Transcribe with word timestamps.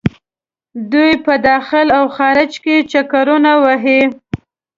دوۍ 0.91 1.13
په 1.25 1.33
داخل 1.49 1.87
او 1.97 2.05
خارج 2.17 2.51
کې 2.63 2.75
چکرونه 2.91 3.51
وهي. 3.63 4.01